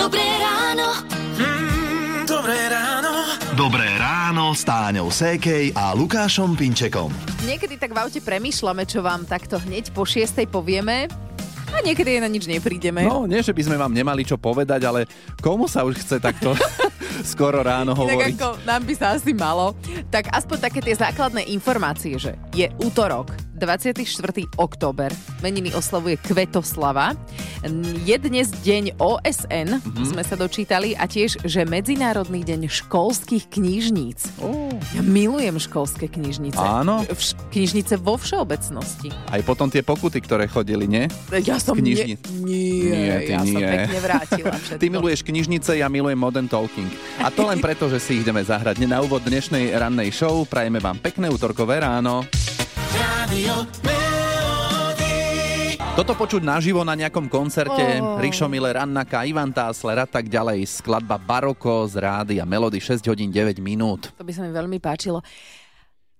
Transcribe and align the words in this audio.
Dobré 0.00 0.24
ráno. 0.40 0.96
Mm, 1.36 2.24
dobré 2.24 2.56
ráno. 2.72 3.12
Dobré 3.52 3.88
ráno 4.00 4.56
s 4.56 4.64
Táňou 4.64 5.12
Sékej 5.12 5.76
a 5.76 5.92
Lukášom 5.92 6.56
Pinčekom. 6.56 7.12
Niekedy 7.44 7.76
tak 7.76 7.92
v 7.92 8.08
aute 8.08 8.24
premyšľame, 8.24 8.88
čo 8.88 9.04
vám 9.04 9.28
takto 9.28 9.60
hneď 9.60 9.92
po 9.92 10.08
šiestej 10.08 10.48
povieme 10.48 11.04
a 11.68 11.84
niekedy 11.84 12.16
na 12.16 12.32
nič 12.32 12.48
neprídeme. 12.48 13.04
No, 13.04 13.28
nie, 13.28 13.44
že 13.44 13.52
by 13.52 13.60
sme 13.60 13.76
vám 13.76 13.92
nemali 13.92 14.24
čo 14.24 14.40
povedať, 14.40 14.80
ale 14.88 15.04
komu 15.44 15.68
sa 15.68 15.84
už 15.84 16.00
chce 16.00 16.16
takto 16.16 16.56
skoro 17.36 17.60
ráno 17.60 17.92
Tak 17.92 18.00
hovoriť? 18.00 18.34
ako 18.40 18.48
nám 18.64 18.82
by 18.88 18.94
sa 18.96 19.20
asi 19.20 19.36
malo. 19.36 19.76
Tak 20.08 20.32
aspoň 20.32 20.56
také 20.64 20.80
tie 20.80 20.96
základné 20.96 21.44
informácie, 21.52 22.16
že 22.16 22.40
je 22.56 22.72
útorok, 22.80 23.36
24. 23.60 24.00
október, 24.56 25.12
meniny 25.44 25.76
oslavuje 25.76 26.16
Kvetoslava. 26.24 27.12
Je 28.00 28.16
dnes 28.16 28.48
deň 28.48 28.96
OSN, 28.96 29.84
Mhm. 29.84 30.04
sme 30.06 30.22
sa 30.22 30.32
dočítali, 30.32 30.92
a 30.92 31.04
tiež, 31.04 31.44
že 31.44 31.62
Medzinárodný 31.62 32.40
deň 32.40 32.66
školských 32.66 33.48
knižníc. 33.50 34.32
Ó, 34.40 34.72
Ja 34.90 35.02
milujem 35.02 35.60
školské 35.60 36.08
knižnice. 36.08 36.56
Áno. 36.56 37.04
Vš- 37.04 37.36
knižnice 37.50 37.94
vo 37.96 38.16
všeobecnosti. 38.16 39.12
Aj 39.26 39.38
potom 39.40 39.68
tie 39.68 39.80
pokuty, 39.80 40.18
ktoré 40.18 40.48
chodili, 40.48 40.88
nie? 40.88 41.04
Ja 41.38 41.56
som 41.56 41.76
Knižni- 41.76 42.16
Nie, 42.34 42.56
nie, 42.80 42.96
Nie, 42.98 43.16
ty 43.20 43.32
ja 43.32 43.40
som 43.40 43.52
nie. 43.54 43.68
pekne 43.68 43.98
vrátila 44.00 44.54
všetko. 44.56 44.80
Ty 44.80 44.86
miluješ 44.88 45.20
knižnice, 45.22 45.70
ja 45.74 45.86
milujem 45.86 46.16
Modern 46.16 46.48
Talking. 46.48 46.88
A 47.18 47.28
to 47.28 47.44
len 47.44 47.58
preto, 47.58 47.86
že 47.86 47.98
si 47.98 48.16
ich 48.16 48.22
ideme 48.22 48.40
zahrať. 48.40 48.80
Na 48.82 48.98
úvod 48.98 49.20
dnešnej 49.20 49.70
rannej 49.70 50.08
show 50.10 50.42
prajeme 50.42 50.78
vám 50.78 50.96
pekné 50.96 51.28
útorkové 51.28 51.78
ráno. 51.78 52.24
Radio. 52.96 53.99
Toto 56.00 56.16
počuť 56.16 56.40
naživo 56.40 56.80
na 56.80 56.96
nejakom 56.96 57.28
koncerte 57.28 58.00
Oh. 58.00 58.16
Rišo 58.16 58.48
Miller, 58.48 58.72
Annaka, 58.80 59.20
Ivan 59.28 59.52
Tásler 59.52 60.00
a 60.00 60.08
tak 60.08 60.32
ďalej. 60.32 60.64
Skladba 60.64 61.20
Baroko 61.20 61.84
z 61.84 62.00
rády 62.00 62.40
a 62.40 62.48
Melody 62.48 62.80
6 62.80 63.04
hodín 63.04 63.28
9 63.28 63.60
minút. 63.60 64.08
To 64.16 64.24
by 64.24 64.32
sa 64.32 64.40
mi 64.40 64.48
veľmi 64.48 64.80
páčilo. 64.80 65.20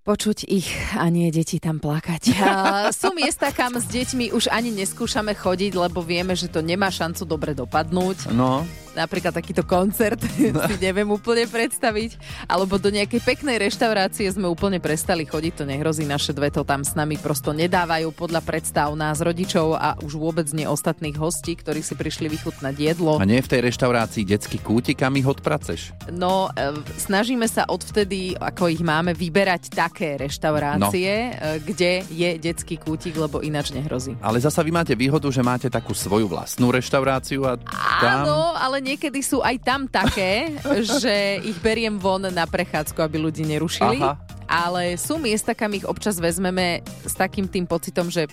Počuť 0.05 0.45
ich 0.53 0.69
a 1.01 1.09
nie 1.09 1.33
deti 1.33 1.57
tam 1.57 1.81
plakať. 1.81 2.29
A 2.45 2.93
sú 2.93 3.17
miesta, 3.17 3.49
kam 3.57 3.81
s 3.81 3.89
deťmi 3.89 4.37
už 4.37 4.53
ani 4.53 4.69
neskúšame 4.69 5.33
chodiť, 5.33 5.73
lebo 5.73 6.05
vieme, 6.05 6.37
že 6.37 6.53
to 6.53 6.61
nemá 6.61 6.93
šancu 6.93 7.25
dobre 7.25 7.57
dopadnúť. 7.57 8.37
No, 8.37 8.69
Napríklad 8.95 9.31
takýto 9.31 9.63
koncert 9.63 10.19
si 10.69 10.77
neviem 10.83 11.07
úplne 11.07 11.47
predstaviť. 11.47 12.19
Alebo 12.51 12.77
do 12.77 12.91
nejakej 12.91 13.23
peknej 13.23 13.63
reštaurácie 13.63 14.27
sme 14.31 14.51
úplne 14.51 14.83
prestali 14.83 15.23
chodiť, 15.23 15.53
to 15.63 15.65
nehrozí, 15.69 16.03
naše 16.07 16.35
dve 16.35 16.51
to 16.51 16.67
tam 16.67 16.83
s 16.83 16.99
nami 16.99 17.15
prosto 17.21 17.55
nedávajú 17.55 18.11
podľa 18.11 18.43
predstav 18.43 18.91
nás 18.99 19.23
rodičov 19.23 19.79
a 19.79 19.95
už 20.03 20.19
vôbec 20.19 20.49
nie 20.51 20.67
ostatných 20.67 21.15
hostí, 21.15 21.55
ktorí 21.55 21.85
si 21.85 21.95
prišli 21.95 22.27
vychutnať 22.33 22.75
jedlo. 22.75 23.21
a 23.21 23.25
nie 23.29 23.39
v 23.39 23.51
tej 23.51 23.61
reštaurácii 23.71 24.27
detský 24.27 24.59
kútik, 24.59 24.99
kam 24.99 25.15
ich 25.15 25.27
odpraceš. 25.27 25.95
No, 26.11 26.51
e, 26.53 26.75
snažíme 26.99 27.47
sa 27.47 27.69
odvtedy, 27.71 28.35
ako 28.35 28.73
ich 28.73 28.83
máme, 28.83 29.15
vyberať 29.15 29.71
také 29.71 30.19
reštaurácie, 30.19 31.11
no. 31.39 31.63
kde 31.63 32.03
je 32.11 32.31
detský 32.41 32.81
kútik, 32.81 33.15
lebo 33.15 33.45
ináč 33.45 33.71
nehrozí. 33.71 34.19
Ale 34.19 34.43
zasa 34.43 34.65
vy 34.65 34.73
máte 34.75 34.97
výhodu, 34.99 35.29
že 35.31 35.45
máte 35.45 35.69
takú 35.71 35.95
svoju 35.95 36.27
vlastnú 36.27 36.73
reštauráciu 36.75 37.47
a 37.47 37.61
tam... 38.01 38.27
Áno, 38.27 38.57
ale 38.57 38.80
niekedy 38.81 39.21
sú 39.21 39.45
aj 39.45 39.57
tam 39.63 39.87
také, 39.87 40.57
že 41.01 41.45
ich 41.45 41.57
beriem 41.61 42.01
von 42.01 42.25
na 42.25 42.45
prechádzku, 42.49 42.99
aby 43.01 43.21
ľudí 43.21 43.45
nerušili. 43.45 44.01
Aha. 44.01 44.17
Ale 44.51 44.99
sú 44.99 45.15
miesta, 45.23 45.55
kam 45.55 45.71
ich 45.79 45.87
občas 45.87 46.19
vezmeme 46.19 46.83
s 47.07 47.15
takým 47.15 47.47
tým 47.47 47.71
pocitom, 47.71 48.11
že 48.11 48.27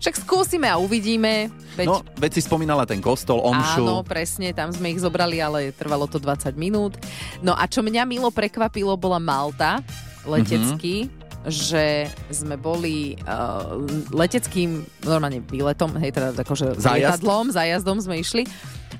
však 0.00 0.24
skúsime 0.24 0.66
a 0.66 0.80
uvidíme. 0.80 1.52
Veď 1.78 1.86
No, 1.86 2.02
veď 2.18 2.40
si 2.40 2.42
spomínala 2.42 2.82
ten 2.88 2.98
kostol, 2.98 3.38
omšu. 3.38 3.86
Áno, 3.86 4.02
presne, 4.02 4.50
tam 4.50 4.74
sme 4.74 4.90
ich 4.90 4.98
zobrali, 4.98 5.38
ale 5.38 5.70
trvalo 5.70 6.10
to 6.10 6.18
20 6.18 6.58
minút. 6.58 6.98
No 7.44 7.54
a 7.54 7.70
čo 7.70 7.84
mňa 7.86 8.02
milo 8.08 8.32
prekvapilo, 8.34 8.98
bola 8.98 9.22
Malta, 9.22 9.78
letecký, 10.26 11.06
že 11.46 12.10
sme 12.30 12.54
boli 12.58 13.18
uh, 13.26 13.78
leteckým 14.10 14.82
normálne 15.06 15.42
výletom, 15.42 15.94
hej, 15.98 16.14
teda 16.14 16.34
akože 16.34 16.78
Zájazd? 16.78 17.22
lietadlom, 17.22 17.44
zájazdom 17.50 17.98
sme 18.02 18.22
išli. 18.22 18.42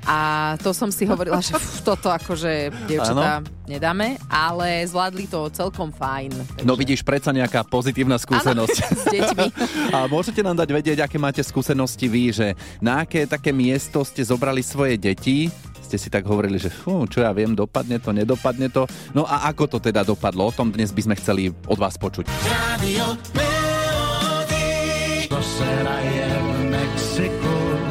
A 0.02 0.18
to 0.58 0.74
som 0.74 0.90
si 0.90 1.06
hovorila, 1.06 1.38
že 1.38 1.54
fú, 1.54 1.86
toto 1.86 2.10
akože 2.10 2.74
dievčatá 2.90 3.42
nedáme, 3.70 4.18
ale 4.26 4.82
zvládli 4.84 5.30
to 5.30 5.46
celkom 5.54 5.94
fajn. 5.94 6.34
Takže 6.34 6.66
No 6.66 6.74
vidíš, 6.74 7.06
predsa 7.06 7.30
nejaká 7.30 7.62
pozitívna 7.62 8.18
skúsenosť. 8.18 8.76
s 9.02 9.04
deťmi. 9.08 9.46
A 9.94 10.10
môžete 10.10 10.42
nám 10.42 10.58
dať 10.58 10.68
vedieť, 10.74 10.98
aké 11.06 11.16
máte 11.22 11.40
skúsenosti 11.40 12.10
vy, 12.10 12.34
že 12.34 12.46
na 12.82 13.06
aké 13.06 13.24
také 13.30 13.54
miesto 13.54 14.02
ste 14.02 14.26
zobrali 14.26 14.60
svoje 14.60 14.98
deti, 14.98 15.48
ste 15.82 15.96
si 16.00 16.08
tak 16.08 16.24
hovorili, 16.24 16.56
že 16.56 16.72
fú, 16.72 17.04
čo 17.06 17.20
ja 17.22 17.30
viem, 17.36 17.52
dopadne 17.52 18.00
to, 18.00 18.10
nedopadne 18.16 18.72
to. 18.72 18.88
No 19.12 19.28
a 19.28 19.46
ako 19.52 19.76
to 19.76 19.78
teda 19.78 20.02
dopadlo? 20.02 20.48
O 20.48 20.52
tom 20.52 20.72
dnes 20.72 20.90
by 20.90 21.02
sme 21.04 21.14
chceli 21.20 21.52
od 21.68 21.78
vás 21.78 22.00
počuť. 22.00 22.26
Radio 22.48 23.14
Melody. 23.36 23.62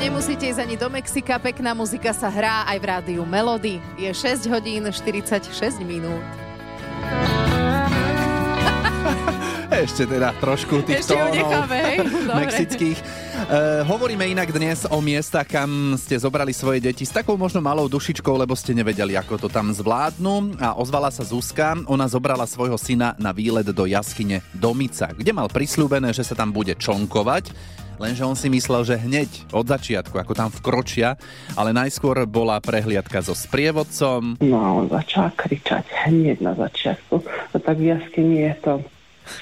Nemusíte 0.01 0.49
ísť 0.49 0.65
ani 0.65 0.81
do 0.81 0.89
Mexika, 0.89 1.37
pekná 1.37 1.77
muzika 1.77 2.09
sa 2.09 2.25
hrá 2.25 2.65
aj 2.73 2.77
v 2.81 2.85
rádiu 2.89 3.21
Melody. 3.21 3.77
Je 4.01 4.09
6 4.09 4.49
hodín 4.49 4.89
46 4.89 5.53
minút. 5.85 6.17
Ešte 9.85 10.09
teda 10.09 10.33
trošku 10.41 10.81
tých 10.81 11.05
Ešte 11.05 11.13
tónov 11.13 11.37
necháme, 11.37 11.77
hej? 11.85 11.97
Mexických. 12.41 12.97
E, 12.97 13.05
hovoríme 13.85 14.25
inak 14.25 14.49
dnes 14.49 14.89
o 14.89 15.05
miestach, 15.05 15.45
kam 15.45 15.93
ste 16.01 16.17
zobrali 16.17 16.49
svoje 16.49 16.81
deti 16.81 17.05
s 17.05 17.13
takou 17.13 17.37
možno 17.37 17.61
malou 17.61 17.85
dušičkou, 17.85 18.41
lebo 18.41 18.57
ste 18.57 18.73
nevedeli, 18.73 19.13
ako 19.13 19.37
to 19.37 19.53
tam 19.53 19.69
zvládnu. 19.69 20.57
A 20.57 20.73
ozvala 20.81 21.13
sa 21.13 21.21
Zuzka, 21.21 21.77
ona 21.85 22.09
zobrala 22.09 22.49
svojho 22.49 22.81
syna 22.81 23.13
na 23.21 23.29
výlet 23.29 23.69
do 23.69 23.85
jaskyne 23.85 24.41
Domica, 24.49 25.13
kde 25.13 25.29
mal 25.29 25.45
prislúbené, 25.45 26.09
že 26.09 26.25
sa 26.25 26.33
tam 26.33 26.49
bude 26.49 26.73
člnkovať. 26.73 27.53
Lenže 28.01 28.25
on 28.25 28.33
si 28.33 28.49
myslel, 28.49 28.81
že 28.81 28.97
hneď 28.97 29.53
od 29.53 29.69
začiatku, 29.69 30.17
ako 30.17 30.33
tam 30.33 30.49
vkročia, 30.49 31.21
ale 31.53 31.69
najskôr 31.69 32.25
bola 32.25 32.57
prehliadka 32.57 33.21
so 33.21 33.37
sprievodcom. 33.37 34.41
No 34.41 34.57
a 34.57 34.67
on 34.73 34.89
začal 34.89 35.29
kričať 35.37 35.85
hneď 36.09 36.41
na 36.41 36.57
začiatku. 36.57 37.21
No 37.21 37.57
tak 37.61 37.77
v 37.77 37.93
jaskyni 37.93 38.49
je 38.49 38.53
to 38.65 38.73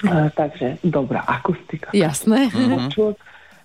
e, 0.04 0.28
takže 0.36 0.76
dobrá 0.84 1.24
akustika. 1.24 1.88
Jasné. 1.96 2.52
Počul, 2.52 3.16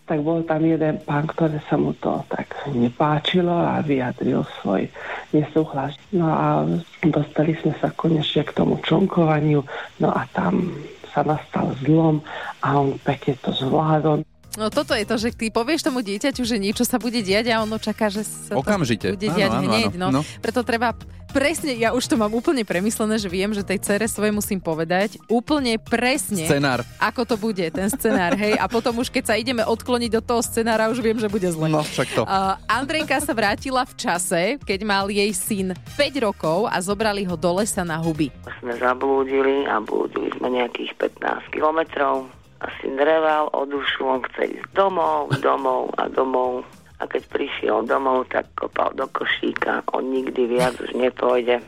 tak 0.08 0.24
bol 0.24 0.48
tam 0.48 0.64
jeden 0.64 0.96
pán, 1.04 1.28
ktorý 1.28 1.60
sa 1.68 1.76
mu 1.76 1.92
to 2.00 2.24
tak 2.32 2.56
nepáčilo 2.72 3.52
a 3.52 3.84
vyjadril 3.84 4.48
svoj 4.64 4.88
nesúhlas. 5.36 5.92
No 6.16 6.32
a 6.32 6.64
dostali 7.04 7.52
sme 7.60 7.76
sa 7.84 7.92
konečne 7.92 8.48
k 8.48 8.56
tomu 8.56 8.80
čonkovaniu, 8.80 9.60
no 10.00 10.08
a 10.08 10.24
tam 10.32 10.72
sa 11.12 11.24
nastal 11.24 11.72
zlom 11.84 12.24
a 12.64 12.80
on 12.80 12.96
pekne 13.04 13.36
to 13.44 13.52
zvládol. 13.56 14.24
No 14.56 14.68
toto 14.70 14.92
je 14.92 15.04
to, 15.04 15.16
že 15.16 15.32
ty 15.32 15.50
povieš 15.50 15.84
tomu 15.84 16.00
dieťaťu, 16.00 16.42
že 16.42 16.56
niečo 16.56 16.82
sa 16.82 16.96
bude 16.96 17.20
diať 17.20 17.52
a 17.52 17.60
ono 17.60 17.76
čaká, 17.76 18.08
že 18.08 18.24
sa 18.24 18.56
Okamžite. 18.56 19.12
to 19.12 19.16
bude 19.16 19.28
Áno, 19.28 19.36
diať 19.36 19.52
áno, 19.52 19.64
hneď. 19.66 19.92
áno. 19.92 20.00
No. 20.00 20.10
No. 20.16 20.22
Preto 20.40 20.62
treba 20.62 20.96
presne, 21.30 21.76
ja 21.76 21.92
už 21.92 22.08
to 22.08 22.16
mám 22.16 22.32
úplne 22.32 22.64
premyslené, 22.64 23.20
že 23.20 23.28
viem, 23.28 23.52
že 23.52 23.60
tej 23.60 23.84
cere 23.84 24.08
svojej 24.08 24.32
musím 24.32 24.56
povedať 24.58 25.20
úplne 25.28 25.76
presne, 25.76 26.48
Scenár. 26.48 26.88
ako 26.96 27.22
to 27.26 27.36
bude, 27.36 27.60
ten 27.68 27.92
scenár, 27.92 28.32
hej. 28.34 28.56
A 28.56 28.72
potom 28.72 28.96
už 28.96 29.12
keď 29.12 29.24
sa 29.26 29.36
ideme 29.36 29.60
odkloniť 29.62 30.12
do 30.14 30.22
toho 30.24 30.40
scenára, 30.40 30.88
už 30.88 31.04
viem, 31.04 31.20
že 31.20 31.28
bude 31.28 31.44
zle. 31.46 31.68
No, 31.68 31.84
však 31.84 32.08
to. 32.16 32.24
Uh, 32.24 32.56
Andrejka 32.66 33.20
sa 33.20 33.36
vrátila 33.36 33.84
v 33.84 33.94
čase, 33.94 34.42
keď 34.64 34.80
mal 34.82 35.12
jej 35.12 35.28
syn 35.30 35.68
5 36.00 36.24
rokov 36.24 36.72
a 36.72 36.80
zobrali 36.80 37.28
ho 37.28 37.36
do 37.36 37.52
lesa 37.54 37.84
na 37.84 38.00
huby. 38.00 38.32
sme 38.64 38.72
zablúdili 38.80 39.68
a 39.68 39.84
blúdili 39.84 40.32
sme 40.34 40.56
nejakých 40.56 40.96
15 40.96 41.52
kilometrov. 41.52 42.32
Asi 42.64 42.88
dreval 42.88 43.52
o 43.52 43.68
dušu, 43.68 44.08
on 44.08 44.22
chce 44.32 44.60
ísť 44.60 44.68
domov, 44.72 45.32
domov 45.44 45.92
a 46.00 46.08
domov. 46.08 46.64
A 46.96 47.04
keď 47.04 47.28
prišiel 47.28 47.84
domov, 47.84 48.32
tak 48.32 48.48
kopal 48.56 48.96
do 48.96 49.04
košíka. 49.12 49.84
On 49.92 50.00
nikdy 50.00 50.48
viac 50.48 50.80
už 50.80 50.96
nepôjde. 50.96 51.60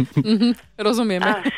Rozumieme. 0.86 1.28
Až 1.28 1.52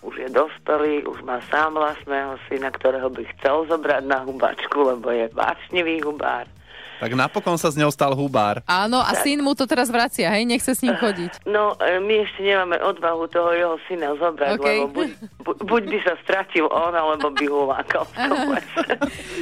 už 0.00 0.16
je 0.16 0.28
dospelý, 0.32 1.04
už 1.04 1.20
má 1.28 1.44
sám 1.52 1.76
vlastného 1.76 2.40
syna, 2.48 2.72
ktorého 2.72 3.12
by 3.12 3.22
chcel 3.36 3.68
zobrať 3.68 4.02
na 4.08 4.24
hubačku, 4.24 4.80
lebo 4.80 5.12
je 5.12 5.28
vášnivý 5.36 6.00
hubár. 6.00 6.48
Tak 7.00 7.16
napokon 7.16 7.56
sa 7.56 7.72
z 7.72 7.80
neho 7.80 7.88
stal 7.88 8.12
hubár. 8.12 8.60
Áno, 8.68 9.00
a 9.00 9.16
syn 9.24 9.40
mu 9.40 9.56
to 9.56 9.64
teraz 9.64 9.88
vracia, 9.88 10.28
hej, 10.28 10.44
nechce 10.44 10.76
s 10.76 10.84
ním 10.84 10.92
chodiť. 11.00 11.32
No, 11.50 11.74
e, 11.82 11.98
my 11.98 12.14
ešte 12.28 12.46
nemáme 12.46 12.78
odvahu 12.78 13.26
toho 13.26 13.50
jeho 13.56 13.74
syna 13.88 14.14
zobrať, 14.14 14.54
OK. 14.54 14.62
lebo 14.62 14.86
buď, 14.92 15.08
bu, 15.42 15.50
buď 15.66 15.82
by 15.88 15.98
sa 16.04 16.14
stratil 16.22 16.68
on, 16.70 16.94
alebo 16.94 17.32
by 17.32 17.44
ho 17.48 17.66
lákal 17.66 18.04
v 18.06 18.12
tom 18.12 18.38
lese. 18.54 18.84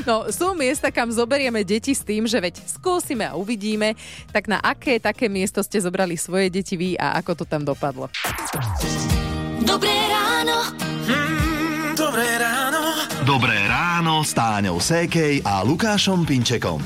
No, 0.09 0.15
sú 0.31 0.57
miesta, 0.57 0.89
kam 0.89 1.13
zoberieme 1.13 1.67
deti 1.67 1.93
s 1.93 2.01
tým, 2.07 2.25
že 2.25 2.39
veď 2.41 2.65
skúsime 2.65 3.29
a 3.29 3.37
uvidíme. 3.37 3.93
Tak 4.33 4.49
na 4.49 4.63
aké 4.63 4.97
také 5.03 5.29
miesto 5.29 5.61
ste 5.61 5.83
zobrali 5.83 6.17
svoje 6.17 6.49
deti 6.49 6.79
vy 6.79 6.97
a 6.97 7.19
ako 7.19 7.43
to 7.43 7.45
tam 7.45 7.67
dopadlo? 7.67 8.09
Dobré 9.67 9.97
ráno. 10.09 10.57
Mm, 11.05 11.93
dobré 11.99 12.29
ráno. 12.41 12.81
Dobré 13.29 13.59
ráno 13.69 14.25
s 14.25 14.33
Táňou 14.33 14.81
Sékej 14.81 15.45
a 15.45 15.61
Lukášom 15.61 16.25
Pinčekom. 16.25 16.81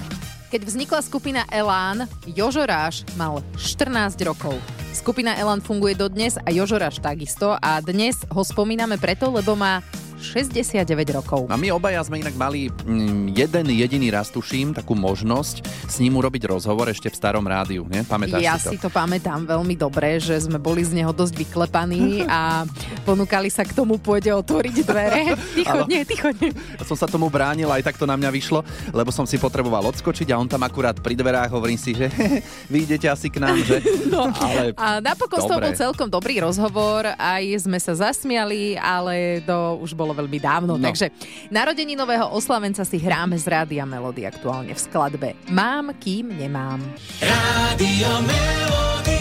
Keď 0.53 0.69
vznikla 0.69 1.01
skupina 1.01 1.43
Elán, 1.49 2.05
Jožoráš 2.29 3.09
mal 3.17 3.41
14 3.57 4.21
rokov. 4.21 4.53
Skupina 4.93 5.33
Elán 5.33 5.65
funguje 5.65 5.97
dodnes 5.97 6.37
a 6.37 6.53
Jožoráš 6.53 7.01
takisto 7.01 7.57
a 7.57 7.81
dnes 7.81 8.21
ho 8.29 8.45
spomíname 8.45 9.01
preto, 9.01 9.33
lebo 9.33 9.57
má 9.57 9.81
69 10.23 10.87
rokov. 11.13 11.41
A 11.51 11.59
my 11.59 11.69
obaja 11.75 12.01
sme 12.07 12.23
inak 12.23 12.39
mali 12.39 12.71
mm, 12.71 13.35
jeden 13.35 13.67
jediný 13.69 14.09
raz, 14.15 14.31
tuším, 14.31 14.73
takú 14.73 14.95
možnosť 14.95 15.67
s 15.91 15.99
ním 15.99 16.15
urobiť 16.17 16.47
rozhovor 16.49 16.89
ešte 16.89 17.11
v 17.11 17.17
starom 17.19 17.45
rádiu, 17.45 17.85
ne? 17.91 18.07
Pamätáš 18.07 18.41
ja 18.41 18.57
si 18.57 18.71
to? 18.71 18.71
si 18.73 18.77
to 18.79 18.89
pamätám 18.89 19.45
veľmi 19.45 19.75
dobre, 19.75 20.23
že 20.23 20.39
sme 20.39 20.63
boli 20.63 20.87
z 20.87 20.95
neho 20.95 21.11
dosť 21.11 21.35
vyklepaní 21.35 22.23
a 22.31 22.63
ponúkali 23.03 23.51
sa 23.51 23.67
k 23.67 23.75
tomu 23.75 23.99
pôjde 23.99 24.31
otvoriť 24.33 24.77
dvere. 24.87 25.35
Ticho, 25.59 25.83
Áno. 25.83 25.91
nie, 25.91 26.03
ticho, 26.07 26.31
nie. 26.39 26.55
Ja 26.79 26.85
som 26.87 26.97
sa 26.97 27.11
tomu 27.11 27.27
bránil, 27.29 27.69
aj 27.69 27.83
tak 27.83 27.99
to 27.99 28.07
na 28.07 28.15
mňa 28.15 28.31
vyšlo, 28.31 28.63
lebo 28.95 29.11
som 29.11 29.27
si 29.27 29.37
potreboval 29.37 29.83
odskočiť 29.91 30.31
a 30.33 30.39
on 30.39 30.47
tam 30.47 30.63
akurát 30.63 30.97
pri 30.97 31.19
dverách 31.19 31.51
hovorím 31.53 31.77
si, 31.77 31.93
že 31.93 32.09
vy 32.73 32.87
idete 32.87 33.11
asi 33.11 33.27
k 33.29 33.43
nám, 33.43 33.59
že? 33.61 33.83
No, 34.07 34.31
ale 34.31 34.73
A 34.79 35.03
napokon 35.03 35.43
Dobre. 35.45 35.73
bol 35.73 35.75
celkom 35.75 36.09
dobrý 36.09 36.39
rozhovor, 36.39 37.11
aj 37.19 37.67
sme 37.67 37.79
sa 37.83 37.93
zasmiali, 37.93 38.79
ale 38.79 39.43
to 39.43 39.81
už 39.83 39.93
bolo 39.93 40.12
veľmi 40.13 40.39
dávno. 40.39 40.79
No. 40.79 40.85
Takže 40.85 41.11
narodení 41.53 41.97
nového 41.97 42.31
oslavenca 42.33 42.85
si 42.87 42.97
hráme 43.01 43.37
z 43.37 43.47
Rádia 43.49 43.85
Melody 43.85 44.25
aktuálne 44.29 44.73
v 44.73 44.81
skladbe 44.81 45.29
Mám, 45.51 45.97
kým 45.99 46.33
nemám. 46.33 46.81
Rádio 47.21 48.11
Melody. 48.25 49.21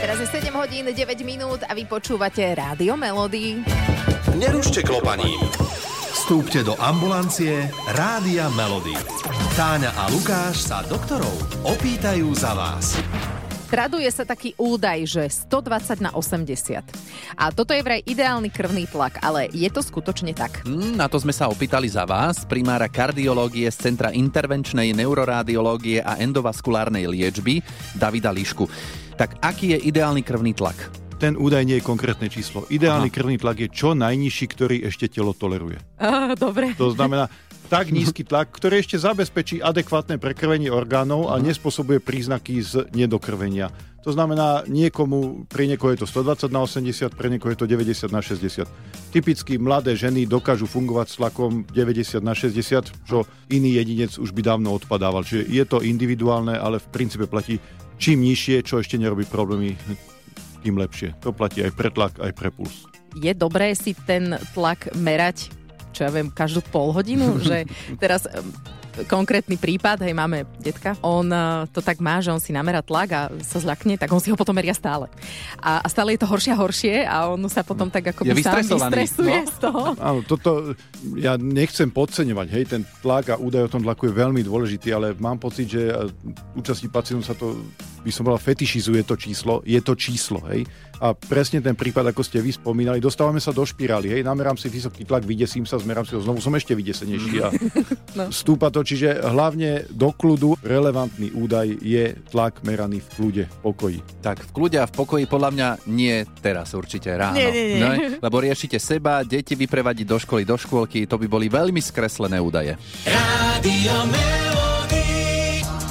Teraz 0.00 0.20
je 0.20 0.28
7 0.28 0.52
hodín 0.54 0.86
9 0.88 0.96
minút 1.24 1.60
a 1.64 1.72
vy 1.72 1.88
počúvate 1.88 2.44
Rádio 2.54 2.94
Melody. 2.96 3.64
Nerušte 4.36 4.84
klopaním. 4.84 5.40
Vstúpte 6.14 6.64
do 6.64 6.72
ambulancie 6.80 7.68
Rádia 7.92 8.48
Melody. 8.56 8.96
Táňa 9.54 9.92
a 9.92 10.08
Lukáš 10.08 10.64
sa 10.64 10.80
doktorov 10.88 11.36
opýtajú 11.68 12.32
za 12.32 12.56
vás. 12.56 12.96
Traduje 13.74 14.06
sa 14.14 14.22
taký 14.22 14.54
údaj, 14.54 15.02
že 15.02 15.26
120 15.50 15.98
na 15.98 16.14
80. 16.14 16.78
A 17.34 17.50
toto 17.50 17.74
je 17.74 17.82
vraj 17.82 18.06
ideálny 18.06 18.46
krvný 18.46 18.86
tlak, 18.86 19.18
ale 19.18 19.50
je 19.50 19.66
to 19.66 19.82
skutočne 19.82 20.30
tak? 20.30 20.62
Hm, 20.62 20.94
Na 20.94 21.10
to 21.10 21.18
sme 21.18 21.34
sa 21.34 21.50
opýtali 21.50 21.90
za 21.90 22.06
vás, 22.06 22.46
primára 22.46 22.86
kardiológie 22.86 23.66
z 23.74 23.90
Centra 23.90 24.14
intervenčnej 24.14 24.94
neuroradiológie 24.94 26.06
a 26.06 26.22
endovaskulárnej 26.22 27.10
liečby 27.10 27.66
Davida 27.98 28.30
Lišku. 28.30 28.70
Tak 29.18 29.42
aký 29.42 29.74
je 29.74 29.90
ideálny 29.90 30.22
krvný 30.22 30.54
tlak? 30.54 30.78
Ten 31.18 31.34
údaj 31.34 31.66
nie 31.66 31.82
je 31.82 31.88
konkrétne 31.90 32.30
číslo. 32.30 32.70
Ideálny 32.70 33.10
krvný 33.10 33.42
tlak 33.42 33.58
je 33.58 33.74
čo 33.74 33.98
najnižší, 33.98 34.46
ktorý 34.54 34.76
ešte 34.86 35.10
telo 35.10 35.34
toleruje. 35.34 35.82
Uh, 35.98 36.30
dobre. 36.38 36.78
To 36.78 36.94
znamená 36.94 37.26
tak 37.74 37.90
nízky 37.90 38.22
tlak, 38.22 38.54
ktorý 38.54 38.86
ešte 38.86 39.02
zabezpečí 39.02 39.58
adekvátne 39.58 40.22
prekrvenie 40.22 40.70
orgánov 40.70 41.34
a 41.34 41.42
nespôsobuje 41.42 41.98
príznaky 41.98 42.62
z 42.62 42.86
nedokrvenia. 42.94 43.74
To 44.06 44.14
znamená, 44.14 44.62
niekomu, 44.70 45.50
pri 45.50 45.66
niekoho 45.66 45.90
je 45.90 46.06
to 46.06 46.06
120 46.06 46.54
na 46.54 46.62
80, 46.62 47.18
pre 47.18 47.26
niekoho 47.26 47.50
je 47.50 47.58
to 47.58 47.66
90 47.66 48.14
na 48.14 48.22
60. 48.22 48.70
Typicky 49.10 49.58
mladé 49.58 49.98
ženy 49.98 50.22
dokážu 50.22 50.70
fungovať 50.70 51.06
s 51.10 51.14
tlakom 51.18 51.66
90 51.66 52.22
na 52.22 52.38
60, 52.38 52.94
čo 53.10 53.26
iný 53.50 53.74
jedinec 53.74 54.22
už 54.22 54.30
by 54.30 54.54
dávno 54.54 54.70
odpadával. 54.70 55.26
Čiže 55.26 55.50
je 55.50 55.64
to 55.66 55.82
individuálne, 55.82 56.54
ale 56.54 56.78
v 56.78 56.86
princípe 56.94 57.26
platí 57.26 57.58
čím 57.98 58.22
nižšie, 58.22 58.62
čo 58.62 58.78
ešte 58.78 59.02
nerobí 59.02 59.26
problémy, 59.26 59.74
tým 60.62 60.78
lepšie. 60.78 61.18
To 61.26 61.34
platí 61.34 61.66
aj 61.66 61.74
pre 61.74 61.90
tlak, 61.90 62.22
aj 62.22 62.38
pre 62.38 62.54
puls. 62.54 62.86
Je 63.18 63.34
dobré 63.34 63.74
si 63.74 63.98
ten 63.98 64.38
tlak 64.54 64.94
merať, 64.94 65.63
čo 65.94 66.02
ja 66.02 66.10
viem, 66.10 66.28
každú 66.28 66.60
pol 66.66 66.90
hodinu? 66.90 67.38
že 67.46 67.64
teraz 68.02 68.26
konkrétny 69.02 69.58
prípad, 69.58 70.06
hej, 70.06 70.14
máme 70.14 70.46
detka, 70.62 70.94
on 71.02 71.26
eh, 71.26 71.66
to 71.74 71.82
tak 71.82 71.98
má, 71.98 72.22
že 72.22 72.30
on 72.30 72.38
si 72.38 72.54
namerá 72.54 72.78
tlak 72.78 73.08
a 73.10 73.22
sa 73.42 73.58
zľakne, 73.58 73.98
tak 73.98 74.06
on 74.14 74.22
si 74.22 74.30
ho 74.30 74.38
potom 74.38 74.54
meria 74.54 74.70
stále. 74.70 75.10
A, 75.58 75.82
a 75.82 75.86
stále 75.90 76.14
je 76.14 76.22
to 76.22 76.30
horšie 76.30 76.54
a 76.54 76.58
horšie 76.58 76.94
a 77.02 77.16
on 77.34 77.42
sa 77.50 77.66
potom 77.66 77.90
tak 77.90 78.14
ako 78.14 78.22
Je 78.22 78.38
by 78.38 78.42
sám 78.46 78.62
vystresovaný, 78.62 78.92
vystresuje 78.94 79.38
no. 79.42 79.50
z 79.50 79.56
toho. 79.58 79.82
Áno, 79.98 80.20
toto 80.22 80.50
ja 81.18 81.34
nechcem 81.34 81.90
podceňovať, 81.90 82.46
hej, 82.54 82.64
ten 82.70 82.82
tlak 83.02 83.34
a 83.34 83.40
údaj 83.40 83.66
o 83.66 83.72
tom 83.72 83.82
tlaku 83.82 84.06
je 84.06 84.14
veľmi 84.14 84.46
dôležitý, 84.46 84.94
ale 84.94 85.18
mám 85.18 85.42
pocit, 85.42 85.66
že 85.66 85.90
e, 85.90 86.06
účastí 86.54 86.86
pacientov 86.86 87.26
sa 87.26 87.34
to, 87.34 87.58
by 88.04 88.12
som 88.12 88.28
bola 88.28 88.36
fetišizuje 88.36 89.00
to 89.02 89.16
číslo, 89.16 89.64
je 89.64 89.80
to 89.80 89.96
číslo, 89.96 90.44
hej. 90.52 90.68
A 91.00 91.10
presne 91.10 91.58
ten 91.58 91.74
prípad, 91.74 92.14
ako 92.14 92.22
ste 92.22 92.38
vy 92.38 92.54
spomínali, 92.54 93.02
dostávame 93.02 93.40
sa 93.40 93.50
do 93.50 93.64
špirály, 93.64 94.14
hej, 94.14 94.22
namerám 94.22 94.54
si 94.54 94.68
vysoký 94.68 95.02
tlak, 95.02 95.24
vydesím 95.24 95.64
sa, 95.64 95.80
zmerám 95.80 96.04
si 96.04 96.14
ho 96.14 96.22
znovu, 96.22 96.38
som 96.38 96.54
ešte 96.54 96.76
vydesenejší 96.76 97.36
a 97.40 97.48
No. 98.14 98.30
stúpa 98.30 98.70
to, 98.70 98.86
čiže 98.86 99.26
hlavne 99.26 99.90
do 99.90 100.14
kľudu 100.14 100.54
relevantný 100.62 101.34
údaj 101.34 101.66
je 101.82 102.14
tlak 102.30 102.62
meraný 102.62 103.02
v 103.02 103.08
kľude, 103.10 103.44
v 103.50 103.58
pokoji. 103.58 103.98
Tak 104.22 104.38
v 104.46 104.50
kľude 104.54 104.78
a 104.78 104.86
v 104.86 104.94
pokoji 104.94 105.24
podľa 105.26 105.50
mňa 105.50 105.68
nie 105.90 106.22
teraz 106.38 106.78
určite 106.78 107.10
ráno. 107.10 107.34
Nie, 107.34 107.50
nie, 107.50 107.64
nie. 107.74 107.82
No, 107.82 107.88
lebo 108.22 108.36
riešite 108.38 108.78
seba, 108.78 109.26
deti 109.26 109.58
vyprevadiť 109.58 110.06
do 110.06 110.18
školy, 110.22 110.46
do 110.46 110.54
škôlky, 110.54 111.10
to 111.10 111.18
by 111.18 111.26
boli 111.26 111.50
veľmi 111.50 111.82
skreslené 111.82 112.38
údaje. 112.38 112.78
Rádio 113.02 113.96
Melody. 114.06 115.23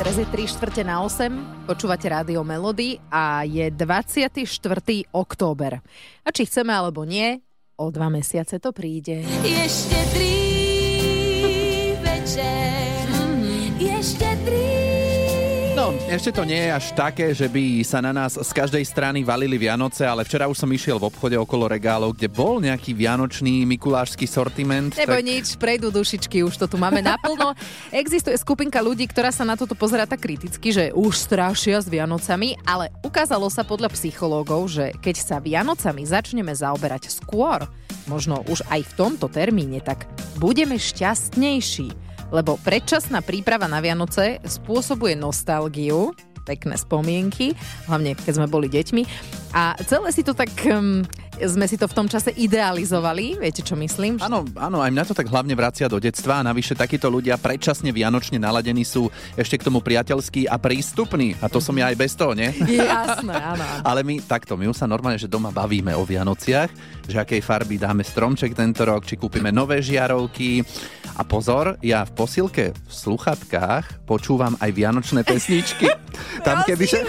Teraz 0.04 0.20
je 0.20 0.28
3 0.28 0.36
štvrte 0.60 0.84
na 0.84 1.00
8, 1.00 1.64
počúvate 1.64 2.12
Rádio 2.12 2.44
Melody 2.44 3.00
a 3.08 3.48
je 3.48 3.72
24. 3.72 4.44
október. 5.16 5.80
A 6.28 6.30
či 6.36 6.44
chceme 6.44 6.76
alebo 6.76 7.08
nie, 7.08 7.40
o 7.80 7.88
dva 7.88 8.12
mesiace 8.12 8.60
to 8.60 8.76
príde. 8.76 9.24
Je 9.48 9.64
štedrý 9.64 10.44
večer. 12.04 13.08
Je 13.80 13.96
štedrý. 14.04 14.33
No, 15.84 15.92
ešte 16.08 16.32
to 16.32 16.48
nie 16.48 16.64
je 16.64 16.72
až 16.72 16.96
také, 16.96 17.36
že 17.36 17.52
by 17.52 17.84
sa 17.84 18.00
na 18.00 18.16
nás 18.16 18.40
z 18.40 18.52
každej 18.56 18.88
strany 18.88 19.20
valili 19.20 19.60
Vianoce, 19.60 20.08
ale 20.08 20.24
včera 20.24 20.48
už 20.48 20.64
som 20.64 20.72
išiel 20.72 20.96
v 20.96 21.12
obchode 21.12 21.36
okolo 21.36 21.68
regálov, 21.68 22.16
kde 22.16 22.32
bol 22.32 22.64
nejaký 22.64 22.96
vianočný 22.96 23.68
mikulášsky 23.68 24.24
sortiment. 24.24 24.96
Neboj 24.96 25.20
nič, 25.20 25.60
prejdú 25.60 25.92
dušičky, 25.92 26.40
už 26.48 26.56
to 26.56 26.72
tu 26.72 26.80
máme 26.80 27.04
naplno. 27.04 27.52
Existuje 27.92 28.32
skupinka 28.40 28.80
ľudí, 28.80 29.12
ktorá 29.12 29.28
sa 29.36 29.44
na 29.44 29.60
toto 29.60 29.76
pozerá 29.76 30.08
tak 30.08 30.24
kriticky, 30.24 30.72
že 30.72 30.96
už 30.96 31.20
strašia 31.20 31.84
s 31.84 31.92
Vianocami, 31.92 32.56
ale 32.64 32.88
ukázalo 33.04 33.52
sa 33.52 33.68
podľa 33.68 33.92
psychológov, 33.92 34.72
že 34.72 34.96
keď 35.04 35.20
sa 35.20 35.44
Vianocami 35.44 36.08
začneme 36.08 36.56
zaoberať 36.56 37.12
skôr, 37.12 37.68
možno 38.08 38.40
už 38.48 38.64
aj 38.72 38.88
v 38.88 38.96
tomto 38.96 39.28
termíne, 39.28 39.84
tak 39.84 40.08
budeme 40.40 40.80
šťastnejší. 40.80 42.13
Lebo 42.34 42.58
predčasná 42.58 43.22
príprava 43.22 43.70
na 43.70 43.78
Vianoce 43.78 44.42
spôsobuje 44.42 45.14
nostalgiu, 45.14 46.18
pekné 46.44 46.76
spomienky, 46.76 47.56
hlavne 47.88 48.18
keď 48.20 48.34
sme 48.42 48.48
boli 48.52 48.68
deťmi. 48.68 49.04
A 49.54 49.78
celé 49.86 50.10
si 50.12 50.26
to 50.26 50.34
tak, 50.36 50.52
um, 50.68 51.06
sme 51.48 51.66
si 51.68 51.76
to 51.76 51.88
v 51.90 51.96
tom 51.96 52.08
čase 52.08 52.32
idealizovali, 52.32 53.40
viete 53.40 53.62
čo 53.66 53.76
myslím? 53.76 54.20
Áno, 54.24 54.48
áno, 54.56 54.80
aj 54.80 54.92
mňa 54.92 55.04
to 55.08 55.16
tak 55.18 55.28
hlavne 55.28 55.54
vracia 55.58 55.92
do 55.92 56.00
detstva 56.00 56.40
a 56.40 56.48
navyše 56.48 56.76
takíto 56.76 57.12
ľudia 57.12 57.36
predčasne 57.36 57.92
vianočne 57.92 58.40
naladení 58.40 58.88
sú 58.88 59.12
ešte 59.36 59.60
k 59.60 59.66
tomu 59.68 59.84
priateľskí 59.84 60.48
a 60.48 60.56
prístupní. 60.56 61.36
A 61.44 61.52
to 61.52 61.60
som 61.60 61.76
ja 61.76 61.92
aj 61.92 61.98
bez 62.00 62.14
toho, 62.16 62.32
nie? 62.38 62.52
Jasné, 62.64 63.36
áno. 63.36 63.64
Ale 63.84 64.02
my 64.02 64.24
takto, 64.24 64.56
my 64.56 64.72
už 64.72 64.80
sa 64.80 64.88
normálne, 64.88 65.20
že 65.20 65.32
doma 65.32 65.52
bavíme 65.52 65.92
o 65.96 66.04
Vianociach, 66.08 66.72
že 67.08 67.18
akej 67.20 67.44
farby 67.44 67.76
dáme 67.76 68.02
stromček 68.02 68.56
tento 68.56 68.88
rok, 68.88 69.04
či 69.04 69.20
kúpime 69.20 69.52
nové 69.52 69.84
žiarovky. 69.84 70.64
A 71.14 71.22
pozor, 71.22 71.78
ja 71.86 72.02
v 72.10 72.12
posilke 72.18 72.74
v 72.74 72.92
sluchatkách 72.92 74.08
počúvam 74.10 74.58
aj 74.58 74.70
vianočné 74.74 75.22
pesničky. 75.22 75.86
Tam 76.42 76.64
kebyže, 76.68 77.06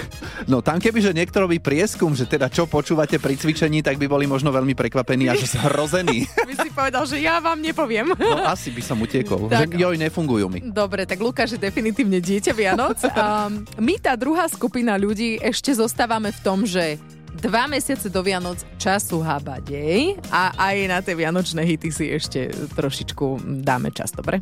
no 0.50 0.60
tam 0.60 0.76
kebyže 0.76 1.16
niekto 1.16 1.40
robí 1.40 1.56
prieskum, 1.56 2.12
že 2.12 2.28
teda 2.28 2.52
čo 2.52 2.68
počúvate 2.68 3.16
pri 3.16 3.38
cvičení, 3.38 3.80
tak 3.80 3.96
by 3.96 4.04
boli 4.04 4.23
možno 4.26 4.50
veľmi 4.50 4.72
prekvapení 4.76 5.28
až 5.30 5.46
zhrození. 5.56 6.28
By 6.48 6.54
si 6.56 6.70
povedal, 6.70 7.04
že 7.06 7.20
ja 7.20 7.38
vám 7.38 7.60
nepoviem. 7.60 8.12
No 8.14 8.44
asi 8.44 8.70
by 8.70 8.82
som 8.82 8.98
utiekol. 9.00 9.48
Tak. 9.48 9.74
Že 9.74 9.80
joj, 9.80 9.96
nefungujú 9.98 10.46
mi. 10.50 10.60
Dobre, 10.64 11.04
tak 11.04 11.20
Lukáš 11.20 11.56
je 11.56 11.60
definitívne 11.60 12.18
dieťa 12.18 12.52
Vianoc. 12.52 12.98
A 13.14 13.48
my, 13.78 13.94
tá 14.00 14.14
druhá 14.14 14.46
skupina 14.50 14.96
ľudí, 14.98 15.38
ešte 15.40 15.72
zostávame 15.74 16.30
v 16.34 16.40
tom, 16.42 16.62
že 16.66 16.96
dva 17.34 17.66
mesiace 17.66 18.06
do 18.06 18.22
Vianoc 18.22 18.62
času 18.78 19.18
habadej 19.18 20.22
a 20.30 20.54
aj 20.54 20.76
na 20.86 20.98
tie 21.02 21.18
vianočné 21.18 21.66
hity 21.66 21.90
si 21.90 22.06
ešte 22.14 22.54
trošičku 22.78 23.42
dáme 23.66 23.90
čas, 23.90 24.14
dobre? 24.14 24.38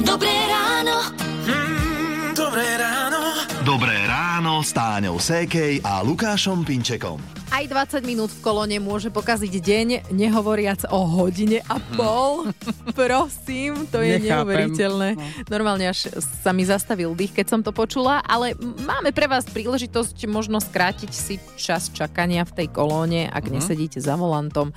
Dobré 0.00 0.32
ráno. 0.48 1.12
Mm, 1.44 2.32
dobré 2.32 2.68
ráno. 2.80 3.20
Dobré 3.68 3.99
ráno 4.50 4.66
s 4.66 4.74
Táňou 4.74 5.14
Sékej 5.22 5.78
a 5.86 6.02
Lukášom 6.02 6.66
Pinčekom. 6.66 7.22
Aj 7.54 7.62
20 7.62 8.02
minút 8.02 8.34
v 8.34 8.42
kolone 8.42 8.82
môže 8.82 9.06
pokaziť 9.06 9.54
deň, 9.62 9.88
nehovoriac 10.10 10.90
o 10.90 11.06
hodine 11.06 11.62
a 11.70 11.78
pol. 11.94 12.50
Prosím, 12.98 13.86
to 13.94 14.02
je 14.02 14.18
Nechápem. 14.18 14.26
neuveriteľné. 14.26 15.08
Normálne 15.46 15.94
až 15.94 16.10
sa 16.42 16.50
mi 16.50 16.66
zastavil 16.66 17.14
dých, 17.14 17.30
keď 17.30 17.46
som 17.46 17.60
to 17.62 17.70
počula, 17.70 18.26
ale 18.26 18.58
máme 18.58 19.14
pre 19.14 19.30
vás 19.30 19.46
príležitosť 19.46 20.26
možno 20.26 20.58
skrátiť 20.58 21.14
si 21.14 21.38
čas 21.54 21.86
čakania 21.94 22.42
v 22.42 22.66
tej 22.66 22.74
kolóne, 22.74 23.30
ak 23.30 23.54
nesedíte 23.54 24.02
za 24.02 24.18
volantom. 24.18 24.74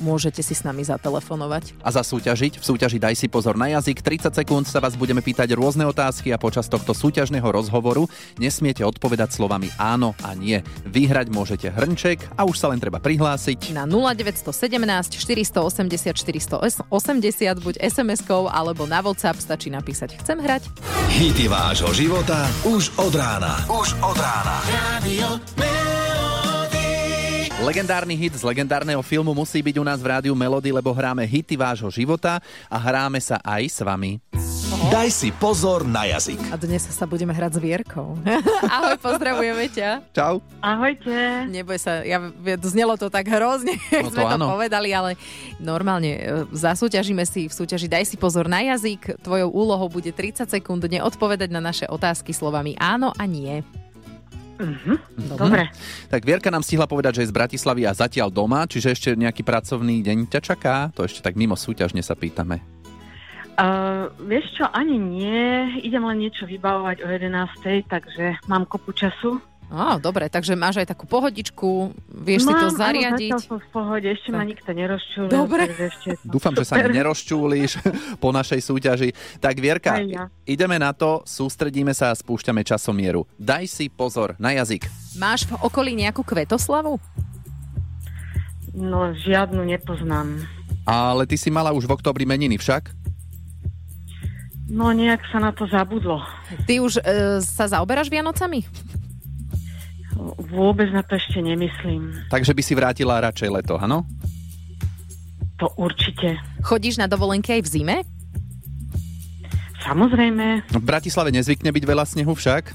Môžete 0.00 0.40
si 0.40 0.56
s 0.56 0.64
nami 0.64 0.86
zatelefonovať. 0.86 1.84
A 1.84 1.90
zasúťažiť. 1.92 2.62
V 2.62 2.64
súťaži 2.64 3.02
Daj 3.02 3.18
si 3.18 3.26
pozor 3.28 3.58
na 3.58 3.68
jazyk. 3.68 4.00
30 4.00 4.32
sekúnd 4.32 4.64
sa 4.64 4.80
vás 4.80 4.96
budeme 4.96 5.20
pýtať 5.20 5.52
rôzne 5.58 5.84
otázky 5.84 6.32
a 6.32 6.40
počas 6.40 6.70
tohto 6.70 6.96
súťažného 6.96 7.44
rozhovoru 7.44 8.08
nesmiete 8.38 8.86
odpovedať 8.86 9.34
slovami 9.34 9.68
áno 9.76 10.14
a 10.22 10.32
nie. 10.32 10.62
Vyhrať 10.86 11.28
môžete 11.34 11.68
hrnček 11.68 12.22
a 12.38 12.46
už 12.46 12.56
sa 12.56 12.70
len 12.70 12.78
treba 12.78 13.02
prihlásiť. 13.02 13.74
Na 13.74 13.84
0917 13.84 15.18
480 15.18 16.14
480 16.14 17.64
buď 17.64 17.74
SMS-kou 17.82 18.46
alebo 18.46 18.86
na 18.86 19.02
WhatsApp 19.02 19.40
stačí 19.40 19.68
napísať 19.72 20.16
chcem 20.22 20.38
hrať. 20.38 20.68
Hity 21.10 21.50
vášho 21.50 21.90
života 21.92 22.46
už 22.62 22.94
od 23.00 23.12
rána. 23.16 23.64
Už 23.68 23.96
od 24.00 24.16
rána. 24.16 24.56
Radio. 24.70 25.71
Legendárny 27.62 28.18
hit 28.18 28.34
z 28.34 28.42
legendárneho 28.42 28.98
filmu 29.06 29.30
musí 29.38 29.62
byť 29.62 29.78
u 29.78 29.86
nás 29.86 30.02
v 30.02 30.10
rádiu 30.10 30.34
Melody, 30.34 30.74
lebo 30.74 30.90
hráme 30.90 31.22
hity 31.22 31.54
vášho 31.54 31.86
života 31.94 32.42
a 32.66 32.74
hráme 32.74 33.22
sa 33.22 33.38
aj 33.38 33.62
s 33.70 33.78
vami. 33.86 34.18
Daj 34.90 35.08
si 35.14 35.30
pozor 35.30 35.86
na 35.86 36.10
jazyk. 36.10 36.42
A 36.50 36.58
dnes 36.58 36.82
sa 36.82 37.06
budeme 37.06 37.30
hrať 37.30 37.54
s 37.54 37.58
Vierkou. 37.62 38.18
Ahoj, 38.74 38.98
pozdravujeme 38.98 39.70
ťa. 39.70 40.02
Čau. 40.10 40.42
Ahojte. 40.58 41.46
Neboj 41.54 41.78
sa, 41.78 42.02
ja, 42.02 42.18
znelo 42.66 42.98
to 42.98 43.06
tak 43.06 43.30
hrozne, 43.30 43.78
No 44.02 44.10
to 44.10 44.18
sme 44.18 44.26
to 44.26 44.36
áno. 44.42 44.46
povedali, 44.58 44.90
ale 44.90 45.14
normálne 45.62 46.18
e, 46.18 46.20
zasúťažíme 46.50 47.22
si 47.22 47.46
v 47.46 47.54
súťaži 47.54 47.86
Daj 47.86 48.10
si 48.10 48.16
pozor 48.18 48.50
na 48.50 48.58
jazyk. 48.58 49.22
Tvojou 49.22 49.54
úlohou 49.54 49.86
bude 49.86 50.10
30 50.10 50.50
sekúnd 50.50 50.82
neodpovedať 50.82 51.54
na 51.54 51.62
naše 51.62 51.86
otázky 51.86 52.34
slovami 52.34 52.74
áno 52.74 53.14
a 53.14 53.22
nie. 53.22 53.62
Dobre. 55.36 55.68
Tak 56.08 56.22
Vierka 56.22 56.48
nám 56.48 56.62
stihla 56.64 56.86
povedať, 56.86 57.20
že 57.20 57.22
je 57.26 57.30
z 57.30 57.36
Bratislavy 57.36 57.82
a 57.86 57.92
zatiaľ 57.92 58.30
doma, 58.30 58.64
čiže 58.66 58.94
ešte 58.94 59.08
nejaký 59.14 59.42
pracovný 59.42 60.00
deň 60.00 60.30
ťa 60.30 60.40
čaká? 60.40 60.76
To 60.96 61.04
ešte 61.04 61.20
tak 61.22 61.34
mimo 61.36 61.58
súťažne 61.58 62.00
sa 62.00 62.14
pýtame. 62.14 62.62
Uh, 63.52 64.08
vieš 64.24 64.48
čo, 64.56 64.64
ani 64.72 64.96
nie. 64.96 65.76
Idem 65.84 66.08
len 66.08 66.24
niečo 66.24 66.48
vybavovať 66.48 67.04
o 67.04 67.08
11. 67.12 67.84
takže 67.84 68.40
mám 68.48 68.64
kopu 68.64 68.96
času. 68.96 69.51
Á, 69.72 69.96
dobre, 69.96 70.28
takže 70.28 70.52
máš 70.52 70.84
aj 70.84 70.92
takú 70.92 71.08
pohodičku, 71.08 71.96
vieš 72.12 72.44
si 72.44 72.52
to 72.52 72.68
Mám, 72.68 72.76
zariadiť. 72.76 73.32
Áno, 73.32 73.56
v 73.56 73.68
pohode, 73.72 74.04
ešte 74.04 74.28
ma 74.28 74.44
Tak. 74.44 74.50
nikto 74.52 74.70
nerozčúlil. 74.76 75.32
Dobre. 75.32 75.64
Ešte 75.72 76.08
Dúfam, 76.28 76.52
že 76.52 76.64
sa 76.68 76.76
nerozčúliš 76.76 77.80
po 78.22 78.36
našej 78.36 78.60
súťaži. 78.60 79.16
Tak 79.40 79.56
Vierka, 79.56 79.96
ja. 80.04 80.28
ideme 80.44 80.76
na 80.76 80.92
to, 80.92 81.24
sústredíme 81.24 81.96
sa 81.96 82.12
a 82.12 82.14
spúšťame 82.14 82.60
časomieru. 82.60 83.24
Daj 83.40 83.64
si 83.64 83.88
pozor 83.88 84.36
na 84.36 84.52
jazyk. 84.52 84.92
Máš 85.16 85.48
v 85.48 85.56
okolí 85.56 85.96
nejakú 85.96 86.20
kvetoslavu? 86.20 87.00
No, 88.76 89.16
žiadnu 89.16 89.64
nepoznám. 89.64 90.36
Ale 90.84 91.24
ty 91.24 91.40
si 91.40 91.48
mala 91.48 91.72
už 91.72 91.88
v 91.88 91.96
oktobri 91.96 92.28
meniny 92.28 92.60
však? 92.60 92.92
No, 94.68 94.92
nejak 94.92 95.20
sa 95.28 95.40
na 95.40 95.52
to 95.52 95.68
zabudlo. 95.68 96.24
Ty 96.64 96.80
už 96.80 96.96
e, 96.96 97.02
sa 97.44 97.68
zaoberáš 97.68 98.08
Vianocami? 98.08 98.64
Vôbec 100.48 100.88
na 100.90 101.02
to 101.02 101.16
ešte 101.16 101.38
nemyslím. 101.38 102.12
Takže 102.28 102.52
by 102.52 102.62
si 102.62 102.72
vrátila 102.72 103.20
radšej 103.20 103.50
leto, 103.50 103.74
áno? 103.76 104.06
To 105.58 105.70
určite. 105.78 106.38
Chodíš 106.60 106.98
na 106.98 107.06
dovolenky 107.06 107.54
aj 107.54 107.62
v 107.62 107.68
zime? 107.70 107.96
Samozrejme. 109.82 110.66
V 110.70 110.78
Bratislave 110.78 111.34
nezvykne 111.34 111.70
byť 111.70 111.84
veľa 111.84 112.04
snehu 112.06 112.32
však. 112.32 112.70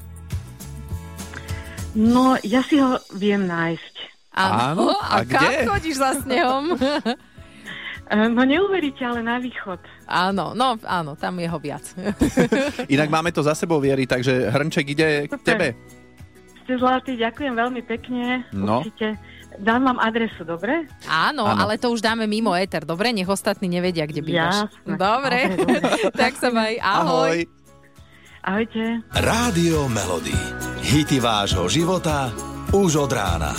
No, 1.96 2.36
ja 2.44 2.60
si 2.62 2.76
ho 2.78 3.00
viem 3.16 3.48
nájsť. 3.48 3.94
Áno? 4.36 4.92
A 5.02 5.20
A, 5.20 5.24
kam 5.24 5.40
kde? 5.40 5.66
chodíš 5.66 5.96
za 5.98 6.20
snehom? 6.20 6.76
Uh, 6.76 8.28
no, 8.36 8.44
neuveríte, 8.44 9.02
ale 9.02 9.24
na 9.24 9.40
východ. 9.40 9.80
áno, 10.06 10.52
no 10.52 10.76
áno, 10.84 11.16
tam 11.16 11.40
je 11.40 11.48
ho 11.48 11.58
viac. 11.58 11.84
Inak 12.94 13.08
máme 13.08 13.32
to 13.32 13.40
za 13.42 13.56
sebou, 13.56 13.80
Viery, 13.80 14.04
takže 14.04 14.52
hrnček 14.52 14.86
ide 14.92 15.08
k 15.26 15.32
Super. 15.32 15.44
tebe. 15.44 15.68
Ste 16.68 16.84
zlatí, 16.84 17.16
ďakujem 17.16 17.56
veľmi 17.56 17.80
pekne. 17.80 18.44
No. 18.52 18.84
Určite. 18.84 19.16
Dám 19.56 19.88
vám 19.88 19.96
adresu, 20.04 20.44
dobre? 20.44 20.84
Áno, 21.08 21.48
Áno. 21.48 21.64
ale 21.64 21.80
to 21.80 21.88
už 21.88 22.04
dáme 22.04 22.28
mimo 22.28 22.52
éter, 22.52 22.84
dobre? 22.84 23.08
Nech 23.08 23.24
ostatní 23.24 23.72
nevedia, 23.72 24.04
kde 24.04 24.20
bývaš. 24.20 24.68
Jasné. 24.68 25.00
Dobre, 25.00 25.40
Dobre, 25.48 25.64
dobre. 25.64 26.12
tak 26.20 26.36
sa 26.36 26.52
maj. 26.52 26.76
Ahoj. 26.76 27.48
Ahojte. 28.44 29.00
Rádio 29.16 29.88
Melody. 29.88 30.36
Hity 30.84 31.24
vášho 31.24 31.72
života 31.72 32.36
už 32.76 33.00
od 33.00 33.16
rána. 33.16 33.56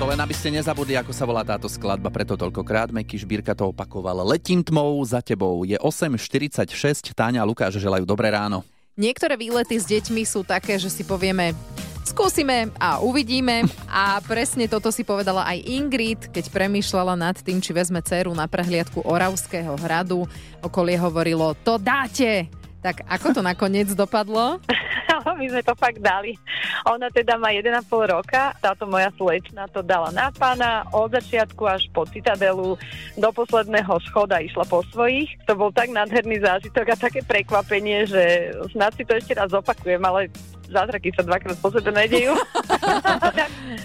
To 0.00 0.08
len 0.08 0.16
aby 0.16 0.32
ste 0.32 0.48
nezabudli, 0.48 0.96
ako 0.96 1.12
sa 1.12 1.28
volá 1.28 1.44
táto 1.44 1.68
skladba, 1.68 2.08
preto 2.08 2.40
toľkokrát 2.40 2.88
Meky 2.88 3.20
Šbírka 3.20 3.52
to 3.52 3.68
opakoval. 3.68 4.24
Letím 4.24 4.64
tmou 4.64 4.96
za 5.04 5.20
tebou. 5.20 5.60
Je 5.68 5.76
8.46, 5.76 7.12
Táňa 7.12 7.44
a 7.44 7.48
Lukáš 7.48 7.76
želajú 7.76 8.08
dobré 8.08 8.32
ráno. 8.32 8.64
Niektoré 8.98 9.38
výlety 9.38 9.78
s 9.78 9.86
deťmi 9.86 10.22
sú 10.26 10.42
také, 10.42 10.78
že 10.78 10.90
si 10.90 11.06
povieme 11.06 11.54
skúsime 12.10 12.74
a 12.82 12.98
uvidíme. 12.98 13.62
A 13.86 14.18
presne 14.26 14.66
toto 14.66 14.90
si 14.90 15.06
povedala 15.06 15.46
aj 15.46 15.62
Ingrid, 15.62 16.20
keď 16.34 16.50
premýšľala 16.50 17.14
nad 17.14 17.38
tým, 17.38 17.62
či 17.62 17.70
vezme 17.70 18.02
dceru 18.02 18.34
na 18.34 18.50
prehliadku 18.50 19.06
Oravského 19.06 19.78
hradu. 19.78 20.26
Okolie 20.58 20.98
hovorilo, 20.98 21.54
to 21.62 21.78
dáte. 21.78 22.50
Tak 22.82 23.06
ako 23.06 23.38
to 23.38 23.40
nakoniec 23.46 23.94
dopadlo? 23.94 24.58
my 25.40 25.46
sme 25.46 25.62
to 25.64 25.74
fakt 25.76 26.00
dali. 26.00 26.36
Ona 26.88 27.12
teda 27.12 27.36
má 27.36 27.52
1,5 27.52 27.86
roka, 28.08 28.54
táto 28.58 28.84
moja 28.88 29.12
slečna 29.16 29.68
to 29.70 29.84
dala 29.84 30.10
na 30.12 30.32
pána, 30.32 30.86
od 30.90 31.12
začiatku 31.12 31.62
až 31.66 31.88
po 31.92 32.06
citadelu, 32.08 32.76
do 33.16 33.28
posledného 33.32 33.94
schoda 34.08 34.40
išla 34.40 34.64
po 34.66 34.80
svojich. 34.90 35.28
To 35.46 35.56
bol 35.56 35.70
tak 35.70 35.92
nádherný 35.92 36.40
zážitok 36.40 36.86
a 36.92 36.96
také 36.96 37.20
prekvapenie, 37.24 38.08
že 38.08 38.54
snad 38.72 38.94
si 38.96 39.04
to 39.04 39.16
ešte 39.16 39.36
raz 39.36 39.52
opakujem, 39.52 40.00
ale 40.02 40.32
zázraky 40.70 41.10
sa 41.10 41.22
dvakrát 41.22 41.58
po 41.58 41.68
sebe 41.68 41.90
nedejú. 41.90 42.34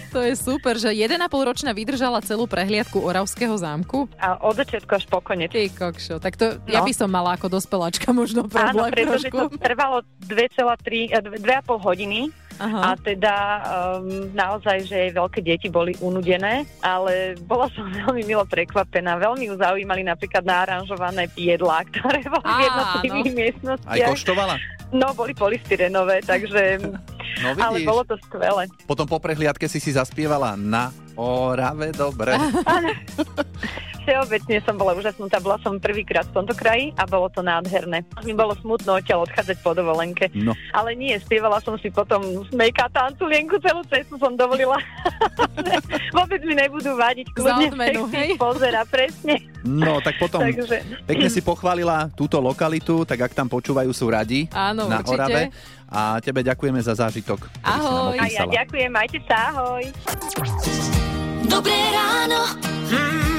To 0.08 0.24
je 0.24 0.32
super, 0.32 0.80
že 0.80 0.88
1,5 0.88 1.12
ročná 1.28 1.76
vydržala 1.76 2.24
celú 2.24 2.48
prehliadku 2.48 2.96
Oravského 2.98 3.52
zámku. 3.52 4.08
A 4.16 4.40
od 4.40 4.56
začiatku 4.56 4.88
až 4.88 5.04
po 5.04 5.20
konec. 5.20 5.52
Ty 5.52 5.68
kokšo, 5.68 6.16
tak 6.16 6.40
to 6.40 6.56
ja 6.64 6.80
No. 6.80 6.88
by 6.88 6.92
som 6.94 7.08
mala 7.08 7.36
ako 7.36 7.52
dospeláčka 7.52 8.16
možno 8.16 8.44
Áno, 8.44 8.48
problém 8.48 8.90
pretože 8.96 9.28
trošku. 9.28 9.36
to 9.52 9.60
trvalo 9.60 10.00
2,3, 10.24 11.12
eh, 11.12 11.20
2,5 11.20 11.76
hodiny 11.78 12.32
Aha. 12.56 12.80
A 12.82 12.96
teda 12.96 13.34
um, 14.00 14.32
naozaj, 14.32 14.88
že 14.88 14.96
jej 14.96 15.12
veľké 15.12 15.44
deti 15.44 15.68
boli 15.68 15.92
unudené, 16.00 16.64
ale 16.80 17.36
bola 17.44 17.68
som 17.68 17.84
veľmi 18.00 18.24
milo 18.24 18.48
prekvapená. 18.48 19.20
Veľmi 19.20 19.52
ju 19.52 19.60
zaujímali 19.60 20.00
napríklad 20.00 20.40
naaranžované 20.40 21.28
jedlá, 21.36 21.84
ktoré 21.84 22.24
boli 22.24 22.48
v 22.48 22.60
jednotlivých 22.64 23.28
Aj 23.28 23.36
miestnostiach. 23.36 24.08
koštovala? 24.08 24.56
No, 24.96 25.12
boli 25.12 25.36
polystyrenové, 25.36 26.24
takže... 26.32 26.80
No 27.44 27.52
ale 27.60 27.84
vidíš. 27.84 27.88
bolo 27.92 28.02
to 28.08 28.16
skvelé. 28.24 28.64
Potom 28.88 29.04
po 29.04 29.20
prehliadke 29.20 29.68
si 29.68 29.76
si 29.76 29.92
zaspievala 29.92 30.56
na 30.56 30.88
Orave, 31.20 31.92
dobre. 31.92 32.32
Všeobecne 34.06 34.62
som 34.62 34.78
bola 34.78 34.94
úžasnutá, 34.94 35.42
bola 35.42 35.58
som 35.66 35.82
prvýkrát 35.82 36.22
v 36.30 36.38
tomto 36.38 36.54
kraji 36.54 36.94
a 36.94 37.02
bolo 37.10 37.26
to 37.26 37.42
nádherné. 37.42 38.06
Mi 38.22 38.30
bolo 38.38 38.54
smutno 38.62 39.02
odtiaľ 39.02 39.26
odchádzať 39.26 39.58
po 39.66 39.74
dovolenke. 39.74 40.30
No. 40.30 40.54
Ale 40.70 40.94
nie, 40.94 41.18
spievala 41.18 41.58
som 41.58 41.74
si 41.74 41.90
potom 41.90 42.22
smejka 42.46 42.86
tanculienku 42.94 43.58
celú 43.58 43.82
cestu 43.90 44.14
som 44.14 44.38
dovolila. 44.38 44.78
Vôbec 46.16 46.38
mi 46.46 46.54
nebudú 46.54 46.94
vadiť, 46.94 47.26
kľudne 47.34 47.66
odmenu, 47.74 48.06
hej? 48.14 48.38
pozera, 48.38 48.86
presne. 48.86 49.42
No, 49.66 49.98
tak 49.98 50.22
potom 50.22 50.38
Takže 50.38 51.02
pekne 51.02 51.26
si 51.26 51.42
pochválila 51.42 52.06
túto 52.14 52.38
lokalitu, 52.38 53.02
tak 53.02 53.26
ak 53.26 53.34
tam 53.34 53.50
počúvajú, 53.50 53.90
sú 53.90 54.06
radi 54.06 54.46
Áno, 54.54 54.86
na 54.86 55.02
určite. 55.02 55.18
Orave. 55.18 55.42
A 55.90 56.22
tebe 56.22 56.46
ďakujeme 56.46 56.78
za 56.78 56.94
zážitok, 56.94 57.50
Ahoj. 57.66 58.14
a 58.18 58.26
ja 58.30 58.46
ďakujem, 58.46 58.90
majte 58.90 59.18
sa, 59.26 59.50
ahoj. 59.50 59.82
Dobré 61.46 61.78
ráno. 61.94 62.42
Mm, 62.90 63.35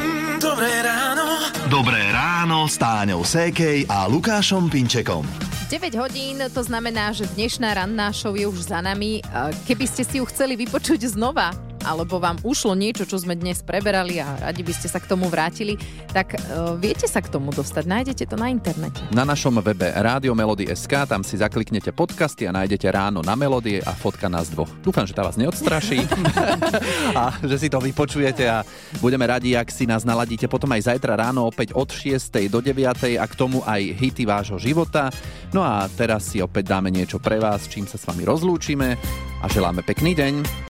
dobré 0.57 0.81
ráno. 0.81 1.25
Dobré 1.69 2.01
ráno 2.09 2.65
s 2.65 2.81
Táňou 2.81 3.21
Sékej 3.21 3.85
a 3.85 4.09
Lukášom 4.09 4.73
Pinčekom. 4.73 5.21
9 5.69 5.93
hodín, 6.01 6.41
to 6.49 6.65
znamená, 6.65 7.13
že 7.13 7.29
dnešná 7.37 7.77
ranná 7.77 8.09
show 8.09 8.33
je 8.33 8.49
už 8.49 8.73
za 8.73 8.81
nami. 8.81 9.21
Keby 9.69 9.85
ste 9.85 10.01
si 10.01 10.17
ju 10.17 10.25
chceli 10.25 10.57
vypočuť 10.57 11.13
znova, 11.13 11.53
alebo 11.87 12.19
vám 12.19 12.35
ušlo 12.43 12.75
niečo, 12.75 13.07
čo 13.07 13.15
sme 13.15 13.39
dnes 13.39 13.63
preberali 13.63 14.19
a 14.19 14.51
radi 14.51 14.59
by 14.67 14.73
ste 14.75 14.91
sa 14.91 14.99
k 14.99 15.07
tomu 15.07 15.31
vrátili, 15.31 15.79
tak 16.11 16.35
uh, 16.35 16.75
viete 16.75 17.07
sa 17.07 17.23
k 17.23 17.31
tomu 17.31 17.55
dostať. 17.55 17.87
Nájdete 17.87 18.23
to 18.27 18.35
na 18.35 18.51
internete. 18.51 18.99
Na 19.15 19.23
našom 19.23 19.63
webe 19.63 19.87
Rádio 19.95 20.35
Melody.sk, 20.35 21.07
tam 21.07 21.23
si 21.23 21.39
zakliknete 21.39 21.95
podcasty 21.95 22.43
a 22.43 22.51
nájdete 22.51 22.91
ráno 22.91 23.23
na 23.23 23.39
melódie 23.39 23.79
a 23.87 23.95
fotka 23.95 24.27
nás 24.27 24.51
dvoch. 24.51 24.69
Dúfam, 24.83 25.07
že 25.07 25.15
tá 25.15 25.23
vás 25.23 25.39
neodstraší 25.39 26.03
a 27.19 27.31
že 27.39 27.55
si 27.55 27.67
to 27.71 27.79
vypočujete 27.79 28.43
a 28.43 28.67
budeme 28.99 29.23
radi, 29.23 29.55
ak 29.55 29.71
si 29.71 29.87
nás 29.87 30.03
naladíte 30.03 30.51
potom 30.51 30.69
aj 30.75 30.91
zajtra 30.93 31.15
ráno 31.15 31.47
opäť 31.47 31.71
od 31.77 31.87
6. 31.87 32.51
do 32.51 32.59
9. 32.59 33.17
a 33.17 33.25
k 33.25 33.33
tomu 33.37 33.63
aj 33.63 33.81
hity 33.95 34.27
vášho 34.27 34.57
života. 34.59 35.13
No 35.55 35.63
a 35.63 35.87
teraz 35.87 36.33
si 36.33 36.43
opäť 36.43 36.73
dáme 36.73 36.91
niečo 36.91 37.21
pre 37.21 37.39
vás, 37.39 37.69
čím 37.69 37.87
sa 37.87 37.95
s 37.95 38.07
vami 38.09 38.27
rozlúčime 38.27 38.97
a 39.39 39.45
želáme 39.47 39.85
pekný 39.85 40.17
deň. 40.17 40.65